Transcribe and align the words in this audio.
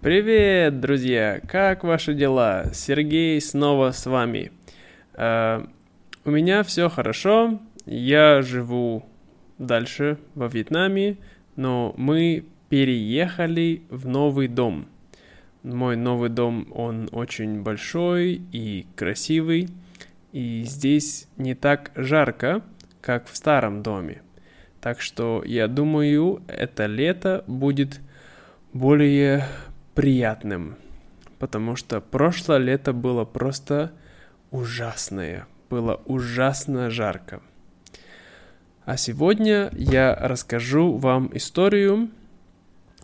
Привет, 0.00 0.80
друзья! 0.80 1.42
Как 1.46 1.84
ваши 1.84 2.14
дела? 2.14 2.70
Сергей 2.72 3.38
снова 3.38 3.90
с 3.90 4.06
вами. 4.06 4.50
Uh, 5.12 5.68
у 6.24 6.30
меня 6.30 6.62
все 6.62 6.88
хорошо. 6.88 7.60
Я 7.84 8.40
живу 8.40 9.04
дальше 9.58 10.16
во 10.34 10.48
Вьетнаме, 10.48 11.18
но 11.54 11.92
мы 11.98 12.46
переехали 12.70 13.82
в 13.90 14.08
новый 14.08 14.48
дом. 14.48 14.88
Мой 15.62 15.96
новый 15.96 16.30
дом, 16.30 16.68
он 16.72 17.10
очень 17.12 17.60
большой 17.60 18.40
и 18.52 18.86
красивый, 18.96 19.68
и 20.32 20.62
здесь 20.62 21.28
не 21.36 21.54
так 21.54 21.92
жарко, 21.94 22.62
как 23.02 23.26
в 23.26 23.36
старом 23.36 23.82
доме. 23.82 24.22
Так 24.80 25.02
что 25.02 25.42
я 25.44 25.68
думаю, 25.68 26.42
это 26.48 26.86
лето 26.86 27.44
будет 27.46 28.00
более 28.72 29.44
приятным, 29.94 30.76
потому 31.38 31.76
что 31.76 32.00
прошлое 32.00 32.58
лето 32.58 32.92
было 32.92 33.24
просто 33.24 33.92
ужасное, 34.50 35.46
было 35.68 36.00
ужасно 36.04 36.90
жарко. 36.90 37.40
А 38.84 38.96
сегодня 38.96 39.70
я 39.72 40.14
расскажу 40.14 40.96
вам 40.96 41.30
историю 41.34 42.10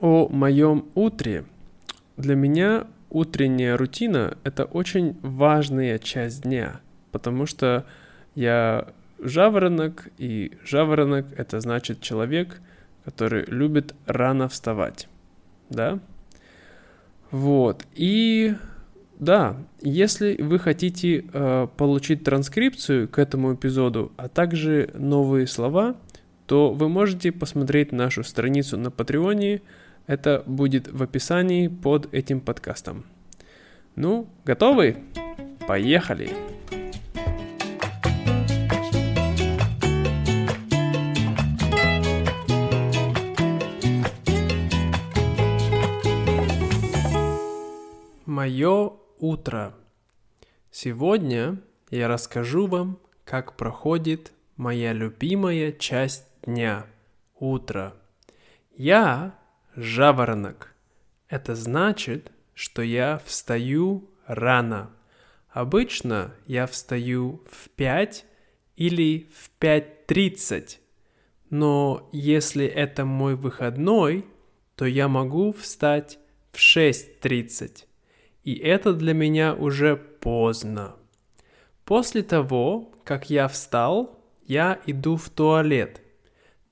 о 0.00 0.28
моем 0.28 0.86
утре. 0.94 1.44
Для 2.16 2.34
меня 2.34 2.86
утренняя 3.10 3.76
рутина– 3.76 4.36
это 4.44 4.64
очень 4.64 5.18
важная 5.22 5.98
часть 5.98 6.42
дня, 6.42 6.80
потому 7.10 7.46
что 7.46 7.86
я 8.34 8.88
жаворонок, 9.18 10.08
и 10.18 10.56
жаворонок– 10.64 11.26
это 11.36 11.60
значит 11.60 12.00
человек, 12.00 12.60
который 13.04 13.44
любит 13.46 13.94
рано 14.06 14.48
вставать, 14.48 15.08
да? 15.68 15.98
Вот. 17.32 17.86
И 17.94 18.54
да, 19.18 19.56
если 19.80 20.40
вы 20.40 20.58
хотите 20.58 21.24
э, 21.32 21.66
получить 21.76 22.24
транскрипцию 22.24 23.08
к 23.08 23.18
этому 23.18 23.54
эпизоду, 23.54 24.12
а 24.16 24.28
также 24.28 24.90
новые 24.94 25.46
слова, 25.46 25.96
то 26.46 26.72
вы 26.72 26.88
можете 26.88 27.32
посмотреть 27.32 27.90
нашу 27.90 28.22
страницу 28.22 28.76
на 28.76 28.90
Патреоне. 28.90 29.62
Это 30.06 30.42
будет 30.46 30.88
в 30.88 31.02
описании 31.02 31.68
под 31.68 32.12
этим 32.12 32.40
подкастом. 32.40 33.04
Ну, 33.96 34.28
готовы? 34.44 34.96
Поехали! 35.66 36.51
Мое 48.32 48.94
утро. 49.18 49.74
Сегодня 50.70 51.60
я 51.90 52.08
расскажу 52.08 52.66
вам, 52.66 52.98
как 53.26 53.58
проходит 53.58 54.32
моя 54.56 54.94
любимая 54.94 55.70
часть 55.70 56.24
дня– 56.40 56.86
утро. 57.38 57.92
Я 58.74 59.38
жаворонок. 59.76 60.74
Это 61.28 61.54
значит, 61.54 62.32
что 62.54 62.80
я 62.80 63.20
встаю 63.26 64.08
рано. 64.26 64.88
Обычно 65.50 66.32
я 66.46 66.66
встаю 66.66 67.42
в 67.50 67.68
5 67.68 68.24
или 68.76 69.28
в 69.34 69.50
5.30. 69.62 70.78
Но 71.50 72.08
если 72.12 72.64
это 72.64 73.04
мой 73.04 73.34
выходной, 73.34 74.24
то 74.74 74.86
я 74.86 75.06
могу 75.08 75.52
встать 75.52 76.18
в 76.50 76.56
6.30 76.56 77.84
и 78.44 78.54
это 78.54 78.92
для 78.92 79.14
меня 79.14 79.54
уже 79.54 79.96
поздно. 79.96 80.96
После 81.84 82.22
того, 82.22 82.92
как 83.04 83.30
я 83.30 83.48
встал, 83.48 84.18
я 84.46 84.80
иду 84.86 85.16
в 85.16 85.30
туалет. 85.30 86.00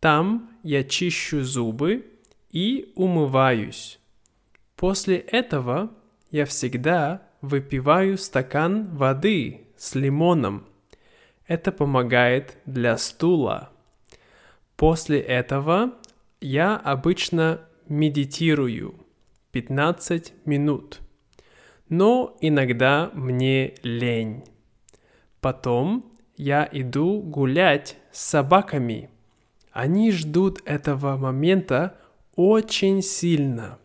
Там 0.00 0.50
я 0.62 0.84
чищу 0.84 1.42
зубы 1.42 2.06
и 2.50 2.92
умываюсь. 2.96 3.98
После 4.76 5.18
этого 5.18 5.90
я 6.30 6.46
всегда 6.46 7.22
выпиваю 7.40 8.18
стакан 8.18 8.94
воды 8.96 9.68
с 9.76 9.94
лимоном. 9.94 10.66
Это 11.46 11.72
помогает 11.72 12.56
для 12.64 12.96
стула. 12.96 13.70
После 14.76 15.20
этого 15.20 15.94
я 16.40 16.76
обычно 16.76 17.60
медитирую 17.88 18.94
15 19.52 20.32
минут 20.46 21.00
но 21.90 22.36
иногда 22.40 23.10
мне 23.12 23.74
лень. 23.82 24.44
Потом 25.40 26.10
я 26.36 26.66
иду 26.70 27.20
гулять 27.20 27.96
с 28.12 28.22
собаками. 28.22 29.10
Они 29.72 30.10
ждут 30.12 30.62
этого 30.64 31.16
момента 31.16 31.96
очень 32.36 33.02
сильно. 33.02 33.78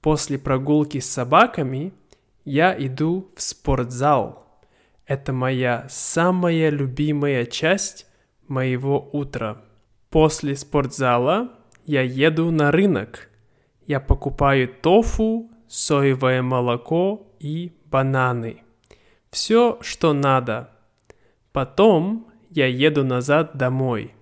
После 0.00 0.38
прогулки 0.38 1.00
с 1.00 1.10
собаками 1.10 1.92
я 2.44 2.74
иду 2.78 3.30
в 3.36 3.42
спортзал. 3.42 4.46
Это 5.06 5.32
моя 5.32 5.86
самая 5.90 6.70
любимая 6.70 7.46
часть 7.46 8.06
моего 8.46 9.10
утра. 9.12 9.62
После 10.08 10.54
спортзала 10.56 11.52
я 11.84 12.02
еду 12.02 12.50
на 12.50 12.70
рынок. 12.70 13.28
Я 13.86 14.00
покупаю 14.00 14.68
тофу, 14.68 15.50
соевое 15.74 16.40
молоко 16.40 17.26
и 17.40 17.72
бананы. 17.86 18.62
Все, 19.30 19.78
что 19.80 20.12
надо. 20.12 20.70
Потом 21.52 22.28
я 22.50 22.66
еду 22.66 23.02
назад 23.02 23.56
домой. 23.56 24.14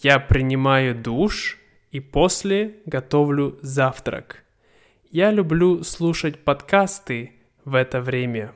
Я 0.00 0.20
принимаю 0.20 0.94
душ 0.94 1.58
и 1.90 1.98
после 1.98 2.76
готовлю 2.86 3.58
завтрак. 3.60 4.44
Я 5.10 5.32
люблю 5.32 5.82
слушать 5.82 6.44
подкасты 6.44 7.32
в 7.64 7.74
это 7.74 8.00
время. 8.00 8.52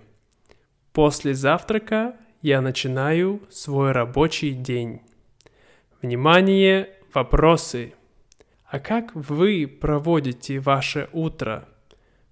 После 0.92 1.34
завтрака 1.34 2.16
я 2.40 2.60
начинаю 2.60 3.42
свой 3.50 3.90
рабочий 3.90 4.52
день. 4.52 5.00
Внимание, 6.02 6.88
вопросы. 7.12 7.94
А 8.64 8.78
как 8.78 9.12
вы 9.12 9.66
проводите 9.66 10.60
ваше 10.60 11.08
утро? 11.12 11.68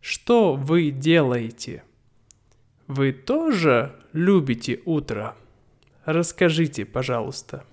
Что 0.07 0.53
вы 0.53 0.91
делаете? 0.91 1.83
Вы 2.87 3.13
тоже 3.13 3.95
любите 4.13 4.81
утро? 4.85 5.35
Расскажите, 6.05 6.85
пожалуйста. 6.85 7.65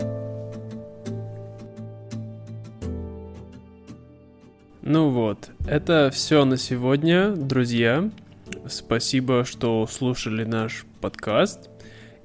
Ну 4.81 5.09
вот, 5.09 5.49
это 5.67 6.09
все 6.13 6.45
на 6.45 6.55
сегодня, 6.55 7.33
друзья. 7.35 8.09
Спасибо, 8.65 9.43
что 9.43 9.85
слушали 9.85 10.45
наш 10.45 10.85
подкаст. 11.01 11.69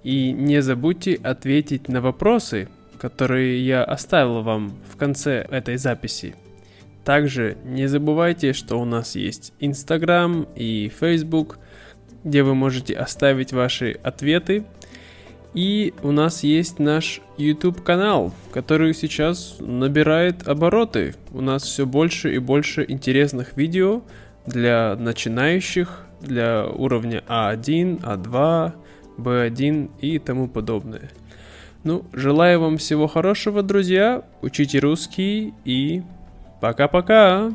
И 0.05 0.31
не 0.31 0.62
забудьте 0.62 1.15
ответить 1.16 1.89
на 1.89 2.00
вопросы, 2.00 2.69
которые 3.00 3.66
я 3.66 3.83
оставил 3.83 4.43
вам 4.43 4.72
в 4.89 4.97
конце 4.97 5.45
этой 5.50 5.77
записи. 5.78 6.37
Также 7.06 7.56
не 7.65 7.87
забывайте, 7.87 8.53
что 8.53 8.81
у 8.81 8.84
нас 8.84 9.15
есть 9.15 9.53
Instagram 9.61 10.49
и 10.56 10.89
Facebook, 10.89 11.61
где 12.25 12.43
вы 12.43 12.56
можете 12.56 12.94
оставить 12.94 13.53
ваши 13.53 13.92
ответы. 14.03 14.65
И 15.54 15.95
у 16.03 16.10
нас 16.10 16.42
есть 16.42 16.81
наш 16.81 17.21
YouTube 17.39 17.84
канал, 17.84 18.34
который 18.51 18.92
сейчас 18.92 19.59
набирает 19.60 20.48
обороты. 20.48 21.15
У 21.31 21.42
нас 21.42 21.63
все 21.63 21.86
больше 21.86 22.34
и 22.34 22.39
больше 22.39 22.84
интересных 22.89 23.57
видео 23.57 24.03
для 24.45 24.97
начинающих, 24.97 26.07
для 26.21 26.66
уровня 26.66 27.22
А1, 27.28 28.03
А2, 28.03 28.72
B1 29.16 29.91
и 30.01 30.19
тому 30.19 30.48
подобное. 30.48 31.13
Ну, 31.84 32.04
желаю 32.13 32.63
вам 32.63 32.78
всего 32.78 33.07
хорошего, 33.07 33.63
друзья. 33.63 34.25
Учите 34.42 34.81
русский 34.81 35.54
и 35.65 36.03
Пока-пока! 36.61 37.53